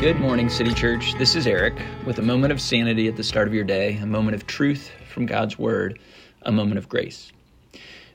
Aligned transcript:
Good 0.00 0.20
morning, 0.20 0.50
City 0.50 0.74
Church. 0.74 1.14
This 1.14 1.34
is 1.34 1.46
Eric 1.46 1.80
with 2.04 2.18
a 2.18 2.22
moment 2.22 2.52
of 2.52 2.60
sanity 2.60 3.08
at 3.08 3.16
the 3.16 3.24
start 3.24 3.48
of 3.48 3.54
your 3.54 3.64
day, 3.64 3.96
a 3.96 4.04
moment 4.04 4.34
of 4.34 4.46
truth 4.46 4.90
from 5.08 5.24
God's 5.24 5.58
Word, 5.58 5.98
a 6.42 6.52
moment 6.52 6.76
of 6.76 6.86
grace. 6.86 7.32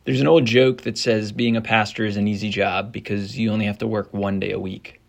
There's 0.04 0.22
an 0.22 0.28
old 0.28 0.46
joke 0.46 0.84
that 0.84 1.00
says 1.00 1.32
being 1.32 1.58
a 1.58 1.62
pastor 1.62 2.06
is 2.06 2.18
an 2.18 2.28
easy 2.28 2.50
job 2.50 2.92
because 2.92 3.36
you 3.36 3.52
only 3.52 3.66
have 3.66 3.80
to 3.80 3.88
work 3.88 4.14
one 4.14 4.40
day 4.40 4.52
a 4.52 4.60
week. 4.60 5.02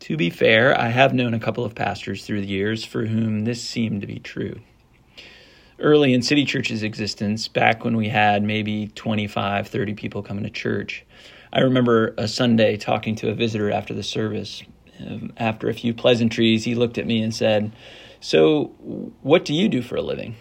To 0.00 0.18
be 0.18 0.28
fair, 0.28 0.78
I 0.78 0.88
have 0.88 1.14
known 1.14 1.32
a 1.32 1.40
couple 1.40 1.64
of 1.64 1.74
pastors 1.74 2.26
through 2.26 2.42
the 2.42 2.46
years 2.46 2.84
for 2.84 3.06
whom 3.06 3.46
this 3.46 3.66
seemed 3.66 4.02
to 4.02 4.06
be 4.06 4.18
true. 4.18 4.60
Early 5.78 6.12
in 6.12 6.20
City 6.20 6.44
Church's 6.44 6.82
existence, 6.82 7.48
back 7.48 7.82
when 7.82 7.96
we 7.96 8.10
had 8.10 8.42
maybe 8.42 8.88
25, 8.88 9.68
30 9.68 9.94
people 9.94 10.22
coming 10.22 10.44
to 10.44 10.50
church, 10.50 11.06
I 11.50 11.60
remember 11.60 12.14
a 12.18 12.28
Sunday 12.28 12.76
talking 12.76 13.14
to 13.16 13.30
a 13.30 13.34
visitor 13.34 13.70
after 13.70 13.94
the 13.94 14.02
service 14.02 14.62
um, 15.00 15.32
after 15.36 15.68
a 15.68 15.74
few 15.74 15.94
pleasantries, 15.94 16.64
he 16.64 16.74
looked 16.74 16.98
at 16.98 17.06
me 17.06 17.22
and 17.22 17.34
said, 17.34 17.72
So, 18.20 18.66
what 19.22 19.44
do 19.44 19.54
you 19.54 19.68
do 19.68 19.82
for 19.82 19.96
a 19.96 20.02
living? 20.02 20.36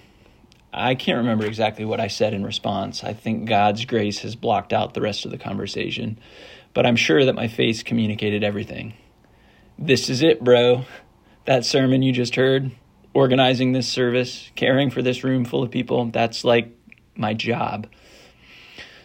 I 0.74 0.96
can't 0.96 1.20
remember 1.20 1.46
exactly 1.46 1.86
what 1.86 2.00
I 2.00 2.08
said 2.08 2.34
in 2.34 2.44
response. 2.44 3.04
I 3.04 3.14
think 3.14 3.48
God's 3.48 3.86
grace 3.86 4.20
has 4.20 4.36
blocked 4.36 4.74
out 4.74 4.96
the 4.96 5.02
rest 5.02 5.24
of 5.24 5.32
the 5.32 5.38
conversation, 5.38 6.18
but 6.74 6.86
I'm 6.86 6.96
sure 6.96 7.26
that 7.26 7.36
my 7.36 7.48
face 7.48 7.84
communicated 7.84 8.44
everything. 8.44 8.94
This 9.78 10.10
is 10.10 10.24
it, 10.24 10.44
bro. 10.44 10.86
That 11.46 11.64
sermon 11.66 12.02
you 12.02 12.12
just 12.12 12.36
heard, 12.36 12.72
organizing 13.14 13.74
this 13.74 13.88
service, 13.88 14.50
caring 14.56 14.90
for 14.90 15.02
this 15.04 15.24
room 15.24 15.46
full 15.46 15.62
of 15.62 15.70
people, 15.70 16.06
that's 16.06 16.44
like 16.44 16.70
my 17.16 17.34
job. 17.36 17.88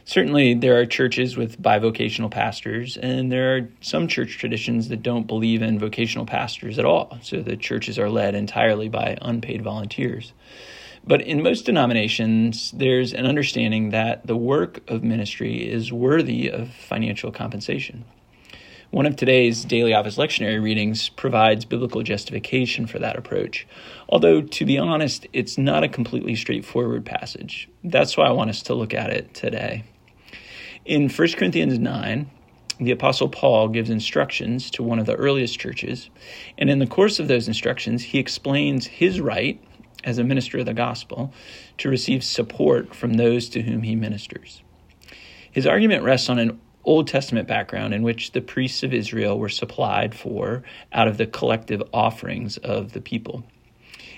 Certainly, 0.09 0.55
there 0.55 0.81
are 0.81 0.87
churches 0.87 1.37
with 1.37 1.61
bivocational 1.61 2.31
pastors, 2.31 2.97
and 2.97 3.31
there 3.31 3.55
are 3.55 3.69
some 3.83 4.09
church 4.09 4.39
traditions 4.39 4.89
that 4.89 5.03
don't 5.03 5.27
believe 5.27 5.61
in 5.61 5.79
vocational 5.79 6.25
pastors 6.25 6.79
at 6.79 6.87
all. 6.87 7.19
So 7.21 7.43
the 7.43 7.59
churches 7.59 7.99
are 7.99 8.09
led 8.09 8.35
entirely 8.35 8.89
by 8.89 9.19
unpaid 9.21 9.61
volunteers. 9.61 10.33
But 11.05 11.21
in 11.21 11.43
most 11.43 11.67
denominations, 11.67 12.71
there's 12.71 13.13
an 13.13 13.27
understanding 13.27 13.91
that 13.91 14.27
the 14.27 14.35
work 14.35 14.81
of 14.89 15.05
ministry 15.05 15.71
is 15.71 15.93
worthy 15.93 16.51
of 16.51 16.71
financial 16.71 17.31
compensation. 17.31 18.07
One 18.91 19.05
of 19.05 19.17
today's 19.17 19.63
daily 19.67 19.93
office 19.93 20.17
lectionary 20.17 20.63
readings 20.63 21.11
provides 21.11 21.67
biblical 21.67 22.03
justification 22.03 22.87
for 22.87 22.99
that 22.99 23.19
approach, 23.19 23.67
although, 24.09 24.41
to 24.41 24.65
be 24.65 24.79
honest, 24.79 25.27
it's 25.35 25.59
not 25.59 25.85
a 25.85 25.89
completely 25.89 26.35
straightforward 26.35 27.05
passage. 27.05 27.69
That's 27.85 28.17
why 28.17 28.25
I 28.25 28.33
want 28.33 28.49
us 28.49 28.63
to 28.63 28.75
look 28.75 28.95
at 28.95 29.11
it 29.11 29.35
today. 29.35 29.85
In 30.89 31.11
1 31.11 31.29
Corinthians 31.33 31.79
9, 31.79 32.31
the 32.81 32.93
Apostle 32.93 33.29
Paul 33.29 33.69
gives 33.69 33.91
instructions 33.91 34.71
to 34.71 34.83
one 34.83 34.99
of 34.99 35.05
the 35.05 35.17
earliest 35.17 35.61
churches, 35.61 36.09
and 36.57 36.71
in 36.71 36.79
the 36.79 36.87
course 36.87 37.19
of 37.19 37.29
those 37.29 37.47
instructions, 37.47 38.03
he 38.03 38.19
explains 38.19 38.87
his 38.87 39.21
right 39.21 39.63
as 40.03 40.17
a 40.17 40.25
minister 40.25 40.61
of 40.61 40.65
the 40.65 40.73
gospel 40.73 41.31
to 41.77 41.91
receive 41.91 42.25
support 42.25 42.95
from 42.95 43.13
those 43.13 43.51
to 43.51 43.61
whom 43.61 43.83
he 43.83 43.95
ministers. 43.97 44.63
His 45.53 45.67
argument 45.67 46.05
rests 46.05 46.31
on 46.31 46.39
an 46.39 46.59
Old 46.85 47.07
Testament 47.07 47.47
background 47.47 47.93
in 47.93 48.03
which 48.03 48.33
the 48.33 48.41
priests 48.41 48.83
of 48.83 48.95
Israel 48.95 49.39
were 49.39 49.51
supplied 49.51 50.15
for 50.15 50.63
out 50.95 51.07
of 51.07 51.19
the 51.19 51.27
collective 51.27 51.83
offerings 51.93 52.57
of 52.57 52.95
the 52.95 53.03
people. 53.03 53.45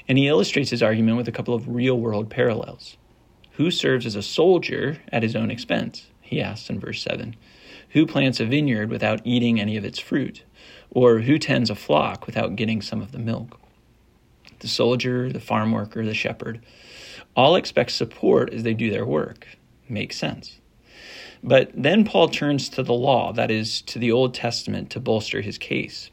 And 0.06 0.16
he 0.16 0.28
illustrates 0.28 0.70
his 0.70 0.84
argument 0.84 1.16
with 1.16 1.26
a 1.26 1.32
couple 1.32 1.54
of 1.54 1.66
real 1.66 1.98
world 1.98 2.30
parallels. 2.30 2.96
Who 3.54 3.72
serves 3.72 4.06
as 4.06 4.14
a 4.14 4.22
soldier 4.22 4.98
at 5.10 5.24
his 5.24 5.34
own 5.34 5.50
expense? 5.50 6.09
He 6.30 6.40
asks 6.40 6.70
in 6.70 6.78
verse 6.78 7.02
7. 7.02 7.34
Who 7.90 8.06
plants 8.06 8.38
a 8.38 8.46
vineyard 8.46 8.88
without 8.88 9.20
eating 9.24 9.60
any 9.60 9.76
of 9.76 9.84
its 9.84 9.98
fruit? 9.98 10.44
Or 10.90 11.18
who 11.18 11.38
tends 11.38 11.70
a 11.70 11.74
flock 11.74 12.26
without 12.26 12.54
getting 12.56 12.80
some 12.80 13.02
of 13.02 13.10
the 13.10 13.18
milk? 13.18 13.58
The 14.60 14.68
soldier, 14.68 15.32
the 15.32 15.40
farm 15.40 15.72
worker, 15.72 16.04
the 16.04 16.14
shepherd 16.14 16.60
all 17.36 17.56
expect 17.56 17.90
support 17.92 18.52
as 18.52 18.62
they 18.62 18.74
do 18.74 18.90
their 18.90 19.06
work. 19.06 19.46
Makes 19.88 20.16
sense. 20.16 20.60
But 21.42 21.70
then 21.74 22.04
Paul 22.04 22.28
turns 22.28 22.68
to 22.70 22.82
the 22.82 22.92
law, 22.92 23.32
that 23.32 23.50
is, 23.50 23.82
to 23.82 23.98
the 23.98 24.12
Old 24.12 24.34
Testament, 24.34 24.90
to 24.90 25.00
bolster 25.00 25.40
his 25.40 25.58
case. 25.58 26.10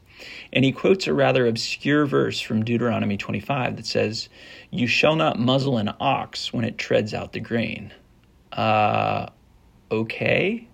And 0.52 0.64
he 0.64 0.72
quotes 0.72 1.06
a 1.06 1.14
rather 1.14 1.46
obscure 1.46 2.06
verse 2.06 2.40
from 2.40 2.64
Deuteronomy 2.64 3.16
25 3.16 3.76
that 3.76 3.86
says, 3.86 4.28
You 4.70 4.86
shall 4.86 5.16
not 5.16 5.38
muzzle 5.38 5.76
an 5.78 5.92
ox 6.00 6.52
when 6.52 6.64
it 6.64 6.78
treads 6.78 7.14
out 7.14 7.32
the 7.32 7.40
grain. 7.40 7.92
Uh, 8.52 9.26
okay. 9.90 10.68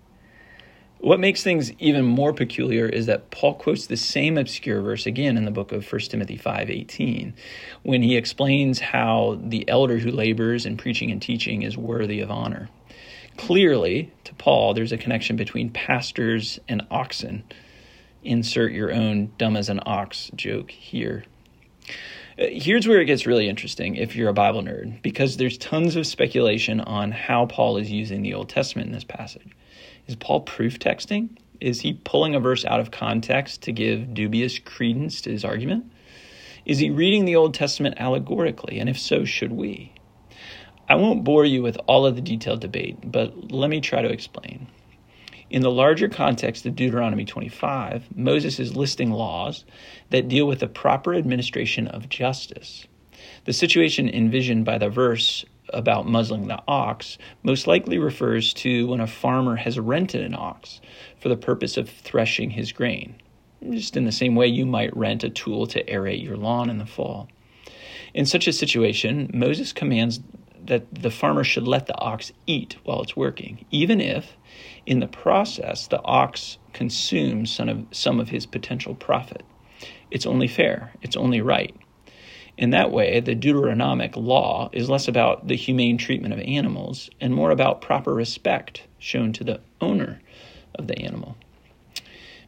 What 0.99 1.21
makes 1.21 1.43
things 1.43 1.71
even 1.79 2.05
more 2.05 2.33
peculiar 2.33 2.87
is 2.87 3.07
that 3.07 3.31
Paul 3.31 3.55
quotes 3.55 3.87
the 3.87 3.97
same 3.97 4.39
obscure 4.39 4.81
verse 4.81 5.05
again 5.05 5.37
in 5.37 5.45
the 5.45 5.51
book 5.51 5.71
of 5.71 5.85
1 5.85 6.01
Timothy 6.09 6.39
5:18 6.39 7.35
when 7.83 8.03
he 8.03 8.17
explains 8.17 8.81
how 8.81 9.39
the 9.43 9.69
elder 9.69 9.99
who 9.99 10.11
labors 10.11 10.65
in 10.65 10.79
preaching 10.79 11.11
and 11.11 11.21
teaching 11.21 11.61
is 11.61 11.77
worthy 11.77 12.21
of 12.21 12.31
honor. 12.31 12.71
Clearly, 13.37 14.13
to 14.25 14.35
Paul, 14.35 14.73
there's 14.73 14.93
a 14.93 14.97
connection 14.97 15.37
between 15.37 15.69
pastors 15.69 16.59
and 16.69 16.87
oxen. 16.91 17.45
Insert 18.23 18.73
your 18.73 18.91
own 18.91 19.31
dumb 19.37 19.57
as 19.57 19.69
an 19.69 19.81
ox 19.85 20.31
joke 20.35 20.71
here. 20.71 21.25
Here's 22.37 22.89
where 22.89 23.01
it 23.01 23.05
gets 23.05 23.27
really 23.27 23.49
interesting 23.49 23.95
if 23.95 24.17
you're 24.17 24.29
a 24.29 24.35
Bible 24.35 24.61
nerd, 24.61 25.01
because 25.03 25.37
there's 25.37 25.57
tons 25.57 25.95
of 25.95 26.05
speculation 26.05 26.81
on 26.81 27.13
how 27.13 27.47
Paul 27.47 27.77
is 27.77 27.93
using 27.93 28.23
the 28.23 28.35
Old 28.35 28.49
Testament 28.49 28.89
in 28.89 28.93
this 28.93 29.05
passage. 29.05 29.53
Is 30.09 30.17
Paul 30.17 30.41
proof 30.41 30.81
texting? 30.81 31.37
Is 31.61 31.81
he 31.81 31.93
pulling 31.93 32.35
a 32.35 32.41
verse 32.41 32.65
out 32.65 32.81
of 32.81 32.91
context 32.91 33.63
to 33.63 33.73
give 33.73 34.15
dubious 34.15 34.59
credence 34.59 35.21
to 35.21 35.31
his 35.31 35.45
argument? 35.45 35.93
Is 36.65 36.81
he 36.81 36.91
reading 36.91 37.25
the 37.25 37.37
Old 37.37 37.55
Testament 37.55 38.01
allegorically? 38.01 38.81
And 38.81 38.89
if 38.89 38.99
so, 38.99 39.25
should 39.25 39.53
we? 39.53 39.93
I 40.89 40.97
won't 40.97 41.23
bore 41.23 41.45
you 41.45 41.63
with 41.63 41.79
all 41.87 42.05
of 42.05 42.17
the 42.17 42.21
detailed 42.21 42.61
debate, 42.61 42.99
but 43.05 43.53
let 43.53 43.71
me 43.71 43.81
try 43.81 44.03
to 44.03 44.11
explain. 44.11 44.67
In 45.55 45.63
the 45.63 45.71
larger 45.71 46.09
context 46.09 46.67
of 46.67 46.75
Deuteronomy 46.75 47.25
25, 47.25 48.17
Moses 48.17 48.59
is 48.59 48.75
listing 48.75 49.13
laws 49.13 49.65
that 50.11 50.27
deal 50.27 50.47
with 50.47 50.59
the 50.59 50.67
proper 50.67 51.15
administration 51.15 51.87
of 51.87 52.09
justice. 52.09 52.89
The 53.45 53.53
situation 53.53 54.09
envisioned 54.09 54.65
by 54.65 54.79
the 54.79 54.89
verse 54.89 55.45
about 55.69 56.09
muzzling 56.09 56.49
the 56.49 56.61
ox 56.67 57.19
most 57.45 57.69
likely 57.69 57.99
refers 57.99 58.53
to 58.55 58.89
when 58.89 58.99
a 58.99 59.07
farmer 59.07 59.55
has 59.55 59.79
rented 59.79 60.23
an 60.23 60.35
ox 60.35 60.81
for 61.21 61.29
the 61.29 61.37
purpose 61.37 61.77
of 61.77 61.89
threshing 61.89 62.51
his 62.51 62.73
grain, 62.73 63.15
just 63.71 63.97
in 63.97 64.07
the 64.07 64.11
same 64.11 64.35
way 64.35 64.49
you 64.49 64.67
might 64.67 64.97
rent 64.97 65.23
a 65.23 65.31
tool 65.31 65.69
to 65.69 65.85
aerate 65.85 66.21
your 66.21 66.37
lawn 66.37 66.69
in 66.69 66.79
the 66.79 66.85
fall. 66.85 67.29
In 68.13 68.27
such 68.27 68.49
a 68.49 68.53
situation, 68.53 69.31
Moses 69.33 69.73
commands 69.73 70.19
that 70.67 70.95
the 70.95 71.11
farmer 71.11 71.45
should 71.45 71.69
let 71.69 71.87
the 71.87 71.99
ox 71.99 72.33
eat 72.47 72.77
while 72.85 73.03
it's 73.03 73.17
working, 73.17 73.65
even 73.71 74.01
if 74.01 74.37
in 74.87 75.01
the 75.01 75.07
process 75.07 75.87
the 75.87 76.03
ox 76.03 76.59
consumes 76.73 77.51
some 77.53 77.69
of, 77.69 77.87
some 77.93 78.21
of 78.21 78.31
his 78.31 78.47
potential 78.47 78.95
profit. 78.95 79.43
It's 80.11 80.27
only 80.27 80.49
fair, 80.49 80.93
it's 81.03 81.17
only 81.17 81.41
right. 81.41 81.75
In 82.57 82.71
that 82.71 82.93
way, 82.93 83.19
the 83.21 83.35
Deuteronomic 83.35 84.17
law 84.17 84.71
is 84.73 84.89
less 84.89 85.09
about 85.09 85.49
the 85.49 85.57
humane 85.57 85.99
treatment 85.99 86.33
of 86.33 86.41
animals 86.41 87.11
and 87.21 87.35
more 87.35 87.51
about 87.51 87.81
proper 87.81 88.15
respect 88.15 88.83
shown 88.99 89.33
to 89.33 89.45
the 89.45 89.61
owner 89.81 90.21
of 90.77 90.87
the 90.87 90.99
animal. 91.01 91.37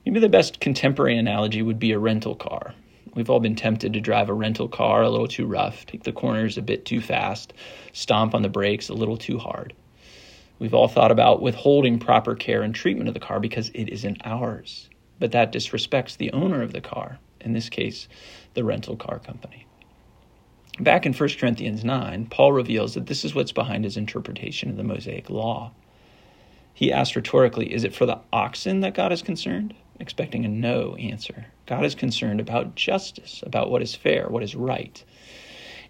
Maybe 0.04 0.20
the 0.20 0.28
best 0.28 0.60
contemporary 0.60 1.18
analogy 1.18 1.62
would 1.62 1.80
be 1.80 1.90
a 1.90 1.98
rental 1.98 2.36
car. 2.36 2.74
We've 3.16 3.30
all 3.30 3.40
been 3.40 3.56
tempted 3.56 3.94
to 3.94 4.00
drive 4.00 4.28
a 4.28 4.34
rental 4.34 4.68
car 4.68 5.02
a 5.02 5.08
little 5.08 5.26
too 5.26 5.46
rough, 5.46 5.86
take 5.86 6.04
the 6.04 6.12
corners 6.12 6.58
a 6.58 6.62
bit 6.62 6.84
too 6.84 7.00
fast, 7.00 7.54
stomp 7.94 8.34
on 8.34 8.42
the 8.42 8.50
brakes 8.50 8.90
a 8.90 8.94
little 8.94 9.16
too 9.16 9.38
hard. 9.38 9.72
We've 10.58 10.74
all 10.74 10.86
thought 10.86 11.10
about 11.10 11.40
withholding 11.40 11.98
proper 11.98 12.34
care 12.34 12.60
and 12.60 12.74
treatment 12.74 13.08
of 13.08 13.14
the 13.14 13.20
car 13.20 13.40
because 13.40 13.70
it 13.70 13.88
isn't 13.88 14.20
ours. 14.26 14.90
But 15.18 15.32
that 15.32 15.50
disrespects 15.50 16.18
the 16.18 16.30
owner 16.32 16.60
of 16.60 16.74
the 16.74 16.82
car, 16.82 17.18
in 17.40 17.54
this 17.54 17.70
case, 17.70 18.06
the 18.52 18.64
rental 18.64 18.96
car 18.96 19.18
company. 19.18 19.66
Back 20.78 21.06
in 21.06 21.14
1 21.14 21.28
Corinthians 21.40 21.84
9, 21.84 22.26
Paul 22.26 22.52
reveals 22.52 22.92
that 22.94 23.06
this 23.06 23.24
is 23.24 23.34
what's 23.34 23.52
behind 23.52 23.84
his 23.84 23.96
interpretation 23.96 24.68
of 24.68 24.76
the 24.76 24.84
Mosaic 24.84 25.30
law. 25.30 25.72
He 26.74 26.92
asks 26.92 27.16
rhetorically, 27.16 27.72
Is 27.72 27.82
it 27.82 27.94
for 27.94 28.04
the 28.04 28.20
oxen 28.30 28.80
that 28.80 28.92
God 28.92 29.10
is 29.10 29.22
concerned? 29.22 29.74
Expecting 30.00 30.44
a 30.44 30.48
no 30.48 30.94
answer. 30.96 31.46
God 31.66 31.84
is 31.84 31.94
concerned 31.94 32.40
about 32.40 32.74
justice, 32.74 33.42
about 33.46 33.70
what 33.70 33.82
is 33.82 33.94
fair, 33.94 34.28
what 34.28 34.42
is 34.42 34.54
right. 34.54 35.02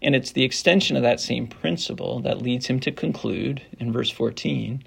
And 0.03 0.15
it's 0.15 0.33
the 0.33 0.45
extension 0.45 0.97
of 0.97 1.03
that 1.03 1.21
same 1.21 1.47
principle 1.47 2.21
that 2.21 2.43
leads 2.43 2.67
him 2.67 2.81
to 2.81 2.93
conclude 2.93 3.63
in 3.79 3.93
verse 3.93 4.11
14 4.11 4.85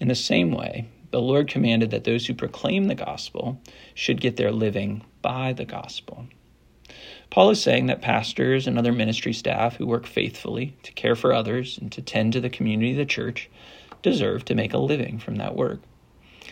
in 0.00 0.08
the 0.08 0.14
same 0.14 0.50
way, 0.50 0.86
the 1.12 1.20
Lord 1.20 1.48
commanded 1.48 1.90
that 1.90 2.04
those 2.04 2.26
who 2.26 2.34
proclaim 2.34 2.84
the 2.84 2.94
gospel 2.94 3.60
should 3.94 4.20
get 4.20 4.36
their 4.36 4.50
living 4.50 5.04
by 5.22 5.52
the 5.52 5.64
gospel. 5.64 6.26
Paul 7.30 7.50
is 7.50 7.62
saying 7.62 7.86
that 7.86 8.02
pastors 8.02 8.66
and 8.66 8.78
other 8.78 8.92
ministry 8.92 9.32
staff 9.32 9.76
who 9.76 9.86
work 9.86 10.06
faithfully 10.06 10.76
to 10.82 10.92
care 10.92 11.14
for 11.14 11.32
others 11.32 11.78
and 11.78 11.90
to 11.92 12.02
tend 12.02 12.32
to 12.32 12.40
the 12.40 12.50
community 12.50 12.90
of 12.90 12.96
the 12.96 13.06
church 13.06 13.48
deserve 14.02 14.44
to 14.46 14.54
make 14.54 14.74
a 14.74 14.78
living 14.78 15.18
from 15.18 15.36
that 15.36 15.56
work. 15.56 15.80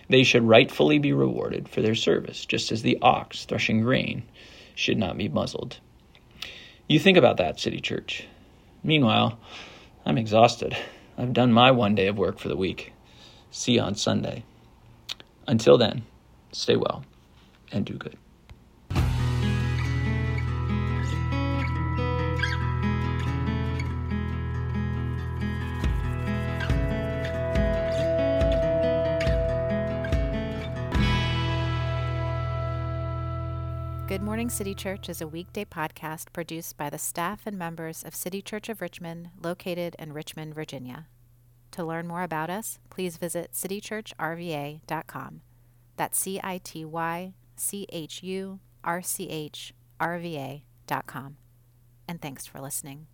They 0.08 0.22
should 0.22 0.42
rightfully 0.42 0.98
be 0.98 1.12
rewarded 1.12 1.68
for 1.68 1.82
their 1.82 1.94
service, 1.94 2.44
just 2.44 2.72
as 2.72 2.82
the 2.82 2.98
ox 3.02 3.44
threshing 3.44 3.82
grain 3.82 4.24
should 4.74 4.98
not 4.98 5.16
be 5.16 5.28
muzzled. 5.28 5.78
You 6.88 6.98
think 6.98 7.16
about 7.16 7.36
that, 7.38 7.60
City 7.60 7.80
Church. 7.80 8.26
Meanwhile, 8.82 9.38
I'm 10.04 10.18
exhausted. 10.18 10.76
I've 11.16 11.32
done 11.32 11.52
my 11.52 11.70
one 11.70 11.94
day 11.94 12.08
of 12.08 12.18
work 12.18 12.38
for 12.38 12.48
the 12.48 12.56
week. 12.56 12.92
See 13.50 13.72
you 13.72 13.80
on 13.80 13.94
Sunday. 13.94 14.44
Until 15.46 15.78
then, 15.78 16.04
stay 16.52 16.76
well 16.76 17.04
and 17.70 17.84
do 17.84 17.94
good. 17.94 18.16
Good 34.08 34.20
Morning 34.20 34.50
City 34.50 34.74
Church 34.74 35.08
is 35.08 35.20
a 35.22 35.28
weekday 35.28 35.64
podcast 35.64 36.32
produced 36.32 36.76
by 36.76 36.90
the 36.90 36.98
staff 36.98 37.42
and 37.46 37.56
members 37.56 38.02
of 38.02 38.14
City 38.14 38.42
Church 38.42 38.68
of 38.68 38.82
Richmond, 38.82 39.30
located 39.42 39.96
in 39.98 40.12
Richmond, 40.12 40.54
Virginia. 40.54 41.06
To 41.70 41.84
learn 41.84 42.08
more 42.08 42.22
about 42.22 42.50
us, 42.50 42.78
please 42.90 43.16
visit 43.16 43.52
citychurchrva.com. 43.52 45.40
That's 45.96 46.18
C 46.18 46.40
I 46.42 46.58
T 46.62 46.84
Y 46.84 47.32
C 47.56 47.86
H 47.90 48.22
U 48.22 48.60
R 48.84 49.00
C 49.02 49.28
H 49.30 49.72
R 49.98 50.18
V 50.18 50.36
A.com. 50.36 51.36
And 52.06 52.20
thanks 52.20 52.46
for 52.46 52.60
listening. 52.60 53.06